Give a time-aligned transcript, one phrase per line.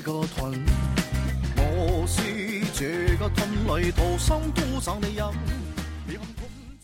[0.00, 0.52] 个屯，
[1.56, 2.22] 我是
[2.72, 5.24] 这个屯里土生土长的人。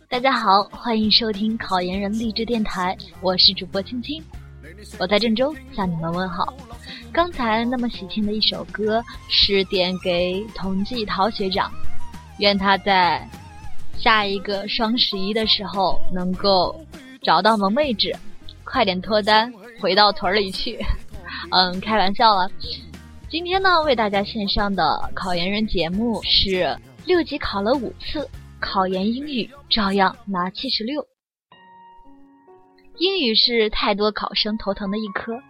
[0.08, 4.22] 大家好，欢迎收听考研人励志电台，我是主播青青，
[4.98, 6.54] 我在郑州向你们问好。
[7.12, 11.70] 刚才那么喜庆的一首歌是点给同济陶学长，
[12.38, 13.28] 愿他在
[13.98, 16.80] 下一个双十一的时候能够
[17.22, 18.14] 找到萌妹纸，
[18.64, 20.78] 快点脱单，回到屯里去。
[21.52, 22.48] 嗯，开玩笑了。
[23.30, 26.76] 今天呢，为大家献上的考研人节目是
[27.06, 28.28] 六级考了五次。
[28.58, 31.06] 考研英语照样拿七十六。
[32.98, 35.40] 英语是太多考生头疼的一科，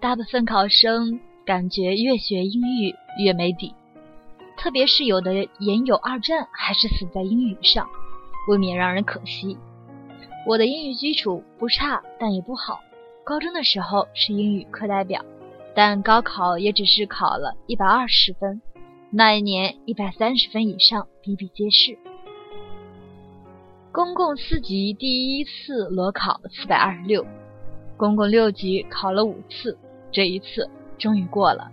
[0.00, 3.74] 大部分考生感觉越学英语越没底，
[4.56, 7.86] 特别是有的研有二战还是死在英语上，
[8.48, 9.54] 未免让人可惜。
[10.46, 12.80] 我的英语基础不差，但也不好。
[13.22, 15.22] 高中的时候是英语课代表，
[15.78, 18.60] 但高考也只是考了一百二十分，
[19.12, 21.96] 那一年一百三十分以上比比皆是。
[23.92, 27.24] 公共四级第一次裸考四百二十六，
[27.96, 29.78] 公共六级考了五次，
[30.10, 31.70] 这一次终于过了，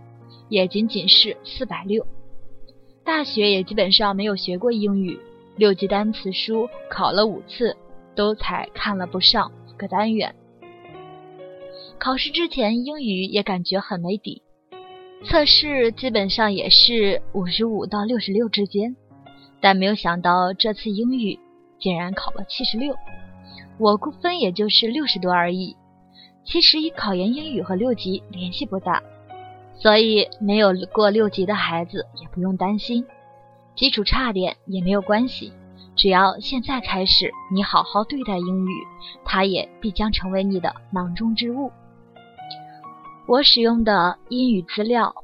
[0.50, 2.06] 也仅仅是四百六。
[3.04, 5.20] 大学也基本上没有学过英语，
[5.56, 7.76] 六级单词书考了五次，
[8.14, 10.36] 都才看了不上五个单元。
[12.00, 14.44] 考试之前英语也感觉很没底，
[15.24, 18.96] 测试基本上也是五十五到六十六之间，
[19.60, 21.40] 但没有想到这次英语。
[21.78, 22.96] 竟然考了七十六，
[23.78, 25.76] 我估分也就是六十多而已。
[26.46, 29.04] 其实与考研英语和六级联系不大，
[29.78, 33.06] 所以没有过六级的孩子也不用担心，
[33.76, 35.52] 基础差点也没有关系。
[35.98, 38.72] 只要现在开始，你好好对待英语，
[39.26, 41.72] 它也必将成为你的囊中之物。
[43.28, 45.16] 我使用的英语资料：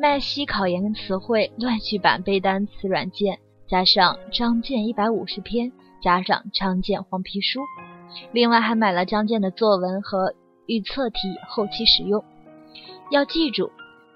[0.00, 3.40] 麦西考研词汇乱序版背单词软件。
[3.66, 7.60] 加上张健一百五十篇，加上张健黄皮书，
[8.30, 10.34] 另外还买了张健的作文和
[10.66, 12.22] 预测题，后期使用。
[13.10, 13.72] 要记住，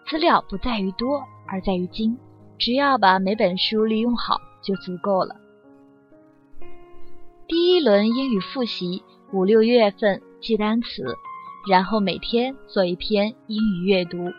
[0.07, 2.17] 资料不在于多，而在于精，
[2.59, 5.35] 只要把每本书利用好就足够了。
[7.49, 9.03] 第一轮英语复习，
[9.33, 11.17] 五六月份记单词，
[11.67, 14.33] 然后每天做一篇英语阅读，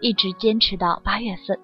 [0.00, 1.58] 一直坚持到八月份。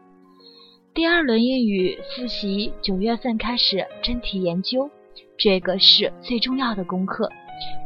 [0.94, 4.90] 第二轮英语复习，九月份开始真题研究，
[5.36, 7.30] 这个是最重要的功课。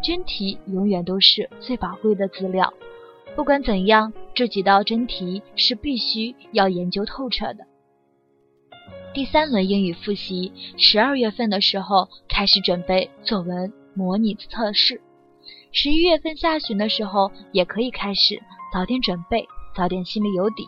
[0.02, 2.72] 真题永远都是最宝贵的资料，
[3.36, 7.64] 不管怎样，这几道真题是必须要研究透彻的。
[9.14, 15.00] 第三轮英语复习，十二月份的时候开始准备作文模拟测试，
[15.72, 18.42] 十一月份下旬的时候也可以开始，
[18.72, 20.66] 早点准备，早点心里有底。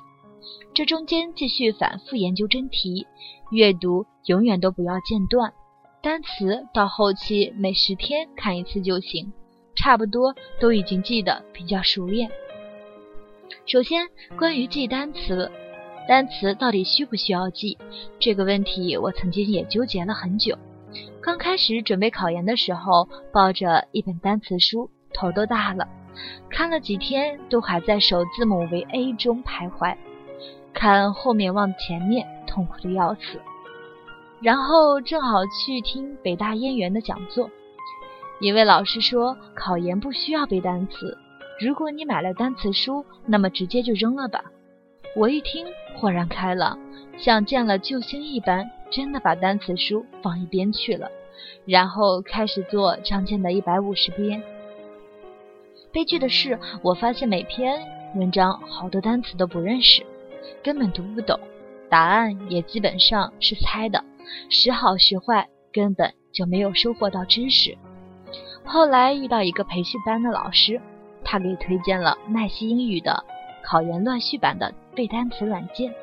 [0.73, 3.07] 这中间继续反复研究真题，
[3.51, 5.53] 阅读永远都不要间断。
[6.01, 9.33] 单词到后期每十天看一次就行，
[9.75, 12.31] 差不多都已经记得比较熟练。
[13.67, 15.51] 首先，关于记单词，
[16.09, 17.77] 单词到底需不需要记
[18.19, 20.57] 这个问题，我曾经也纠结了很久。
[21.23, 25.87] 刚开始准备考研的时候，抱着一本单词书，头都大了，
[26.51, 29.97] 看了几天都还在首字母为 A 中徘徊。
[30.75, 33.41] 看后面望前面，痛苦的要死。
[34.41, 37.49] 然后正好去听北大燕园的讲座，
[38.41, 41.17] 一位老师说考研不需要背单词，
[41.61, 44.43] 如果你买了单词书，那么直接就扔了吧。
[45.15, 46.79] 我一听豁然开朗，
[47.19, 51.11] 像见了救星一般，真的把单词书放一边去了，
[51.67, 54.43] 然后开始做张健的一百五十篇。
[55.93, 57.79] 悲剧的是，我发现每篇
[58.17, 60.03] 文章好多单词都不认识。
[60.65, 61.39] 根本读不懂，
[61.91, 64.03] 答案也基本上是猜的，
[64.49, 67.77] 时好时坏，根本就没有收获到知识。
[68.65, 70.81] 后来遇到一个培训班的老师，
[71.23, 73.23] 他给推荐了麦西英语的
[73.63, 75.95] 考研乱序版的背单词软件，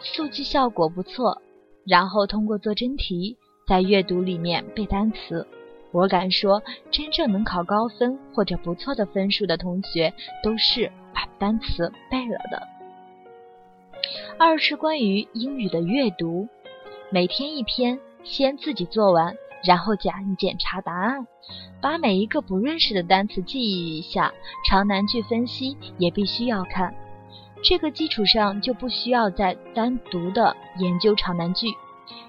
[0.00, 1.40] 速记效果不错。
[1.86, 5.46] 然后通过做真题，在阅读里面背单词，
[5.92, 12.68] 我敢说，真正能考高分或者不错的分数的同学，都是把单词背了的。
[14.38, 16.48] 二是关于英语的阅读，
[17.10, 21.26] 每天一篇，先自己做完，然后检检查答案，
[21.80, 24.32] 把每一个不认识的单词记忆一下。
[24.68, 26.94] 长难句分析也必须要看，
[27.62, 31.66] 这个基础上就不需要再单独的研究长难句。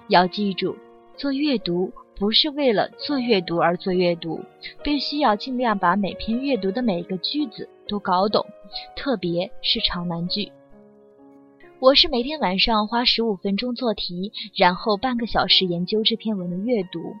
[0.08, 0.76] 要记住，
[1.16, 4.40] 做阅读不是为了做阅读而做阅读，
[4.82, 8.44] 必须要尽量把每篇阅读的每一个句子都搞懂，
[8.94, 10.52] 特别是长难句。
[11.82, 17.16] 我是每天晚上花十五分钟做题，然后半个小时研究这篇文的阅读，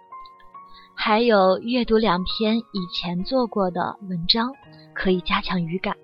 [0.94, 4.52] 还有阅读两篇以前做过的文章，
[4.94, 5.96] 可以加强语感，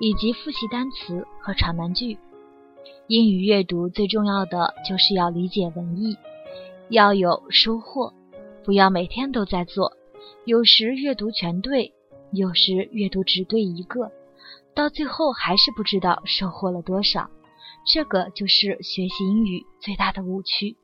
[0.00, 2.18] 以及复习单词和长难句。
[3.06, 6.18] 英语阅读最重要的就是要理解文意，
[6.88, 8.12] 要有收获，
[8.64, 9.92] 不要每天都在做，
[10.46, 11.94] 有时阅读全对，
[12.32, 14.10] 有时阅读只对一个，
[14.74, 17.30] 到最后还是不知道收获了多少。
[17.86, 20.76] 这个就是学习英语最大的误区。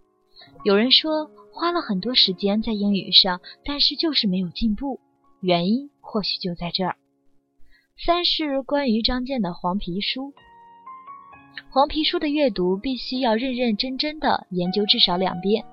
[0.65, 5.01] 有人说花了很多时间在英语上，但是就是没有进步，
[5.41, 6.97] 原因或许就在这儿。
[8.05, 10.33] 三是关于张健的黄皮书。
[11.71, 15.65] 黄皮书的阅读必须要认认真真的研究至少两遍。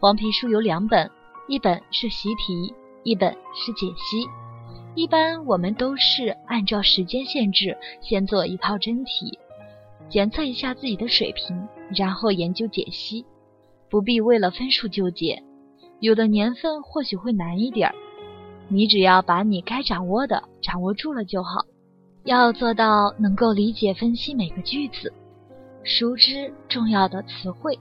[0.00, 1.10] 黄皮书有两本，
[1.48, 4.26] 一本是习题，一本是解析。
[4.94, 9.38] 一般我们都是按照时间限制，先做一套真题。
[10.14, 13.26] 检测一下自己的水平，然后研究解析，
[13.90, 15.42] 不必为了分数纠结。
[15.98, 17.94] 有的年份或许会难一点儿，
[18.68, 21.64] 你只要把你该掌握的掌握住了就好。
[22.22, 25.12] 要做到能够理解分析每个句子，
[25.82, 27.76] 熟知重要的词汇，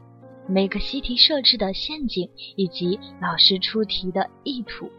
[0.47, 4.89] 每个习题设置的陷阱以及老师出题的意图。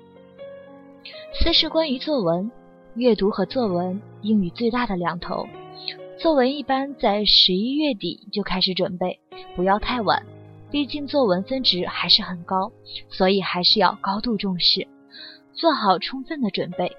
[1.33, 2.49] 四是关于作文，
[2.95, 5.45] 阅读和作文英语最大的两头。
[6.25, 9.21] 作文一般在十一月底就开始准备，
[9.55, 10.25] 不要太晚。
[10.71, 12.73] 毕竟作文分值还是很高，
[13.11, 14.89] 所以还是要高度重视，
[15.53, 16.91] 做好充分的准备。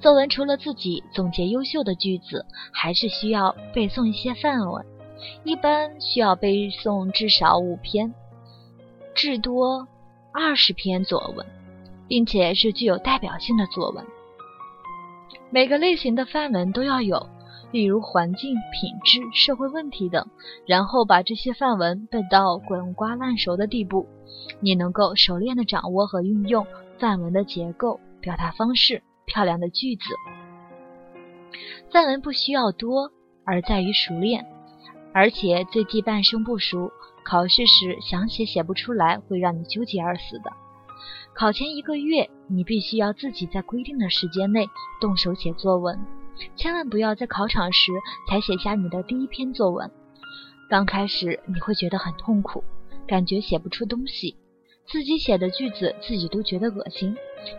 [0.00, 4.86] 作文除了自己总结优秀的句子，还是需要背诵一些范文，
[5.42, 8.14] 一般需要背诵至少五篇，
[9.12, 9.88] 至多
[10.32, 11.44] 二十篇作文，
[12.06, 14.06] 并且是具有代表性的作文。
[15.50, 17.26] 每个类型的范文都要有。
[17.72, 20.28] 例如环境、品质、社会问题等，
[20.66, 24.06] 然后把这些范文背到滚瓜烂熟的地步，
[24.60, 26.66] 你能够熟练的掌握和运用
[26.98, 30.02] 范文的结构、表达方式、漂亮的句子。
[31.90, 33.10] 范文不需要多，
[33.44, 34.44] 而在于熟练，
[35.14, 36.90] 而且最忌半生不熟，
[37.24, 40.52] 考试时想写写不出来，会让你纠结而死的。
[41.34, 44.68] 考前一个月，你必须要自己在规定的时间内
[45.00, 45.98] 动手写作文。
[46.56, 47.92] 千万不要在考场时
[48.28, 49.90] 才写下你的第一篇作文。
[50.68, 52.64] 刚开始你会觉得很痛苦，
[53.06, 54.36] 感觉写不出东西，
[54.86, 57.16] 自己写的句子自己都觉得恶心。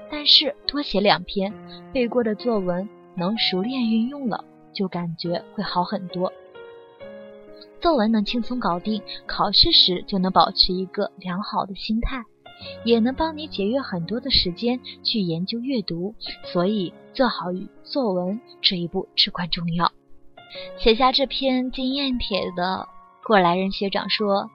[0.09, 1.53] 但是多写两篇
[1.93, 4.43] 背过的作文，能熟练运用了，
[4.73, 6.31] 就感觉会好很多。
[7.81, 12.23] 作文能轻松搞定，考试时就能保持一个良好的心态。
[12.83, 17.47] 也能帮你节约很多的时间去研究阅读，所以做好
[17.83, 19.91] 作文这一步至关重要。
[20.77, 22.87] 写下这篇经验帖的
[23.25, 24.49] 过来人学长说，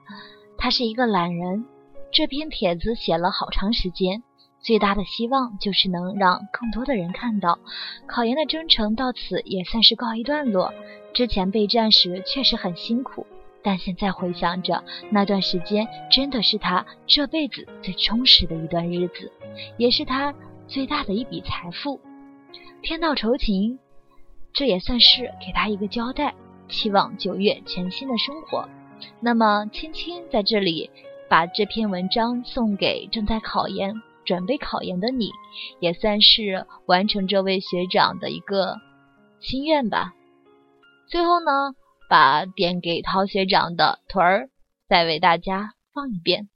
[0.57, 1.65] 他是一个懒人，
[2.11, 4.23] 这篇帖子写了好长时间，
[4.61, 7.59] 最大的希望就是能让更多的人看到。
[8.07, 10.73] 考研的征程到此也算是告一段落，
[11.13, 13.25] 之前备战时确实很辛苦。
[13.63, 19.31] 但现在回想着那段时间，真的是他这辈子最充实的一段日子，
[19.77, 20.33] 也是他
[20.67, 21.99] 最大的一笔财富。
[22.81, 23.77] 天道酬勤，
[24.53, 26.33] 这也算是给他一个交代。
[26.69, 28.69] 期望九月全新的生活。
[29.19, 30.91] 那么，青青在这里
[31.27, 35.31] 把这篇文章送给正在考研、准备考研的你，
[35.79, 38.77] 也算是完成这位学长的一个
[39.39, 40.13] 心愿吧。
[41.07, 41.73] 最后呢？
[42.09, 44.49] 把点给陶学长的腿儿
[44.87, 46.49] 再为大家放一遍。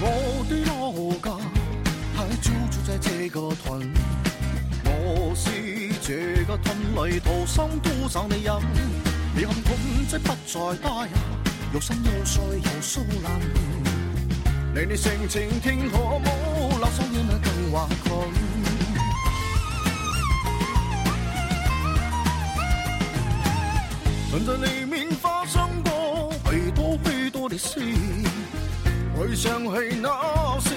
[0.00, 0.90] 我的老
[1.20, 1.36] 家
[2.14, 3.92] 还就住在这个屯，
[4.86, 8.46] 我是这个屯里土生土长的人，
[9.36, 9.76] 遗憾痛
[10.08, 11.35] 即不再大呀。
[11.76, 13.38] 又心又碎又酥烂，
[14.74, 16.24] 你你性情听可冇
[16.80, 18.08] 垃圾烟啊更话困。
[24.30, 27.78] 曾在里面发生过许多许多的事，
[29.14, 30.70] 回想起那是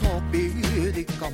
[0.00, 0.50] 特别
[0.92, 1.32] 的感。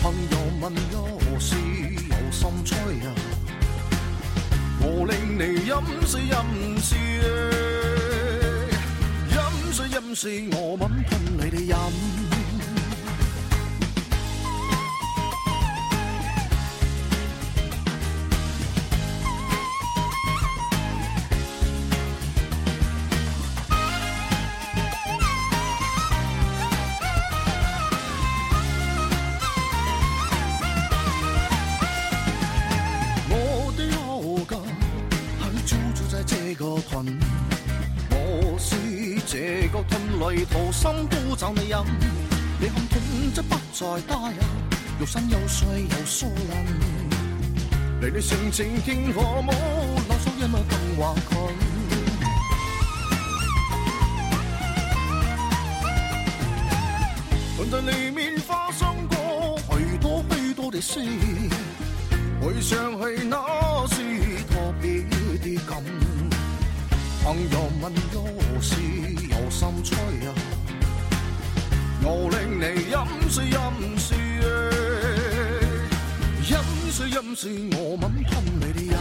[0.00, 3.10] 朋友问有事有心吹啊，
[4.84, 7.02] 我令你饮水饮水。
[9.92, 12.31] 饮笑我吻吞你哋饮。
[40.32, 41.76] 里掏心都找你饮。
[42.58, 42.98] 你看痛
[43.34, 44.36] 則不再打擾，
[44.98, 46.64] 肉身又碎又疏冷。
[48.00, 51.30] 你你性情竟可冇，留守一物更華群。
[57.56, 60.98] 存在里面發生過許多許多的事，
[62.40, 63.96] 回想起那是
[64.48, 64.84] 特別
[65.42, 65.82] 的感。
[67.22, 68.74] 朋友們有時
[69.11, 69.11] 有
[69.52, 70.32] 心吹啊，
[72.02, 72.96] 我令你饮
[73.30, 73.58] 水饮
[73.98, 74.16] 水，
[76.48, 76.56] 饮
[76.90, 78.96] 水饮水，我吻吞你的饮。